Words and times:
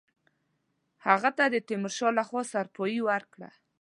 هغه 1.05 1.29
ته 1.37 1.45
د 1.53 1.55
تیمورشاه 1.67 2.11
له 2.17 2.23
خوا 2.27 2.41
سروپايي 2.51 2.99
ورکړه. 3.09 3.49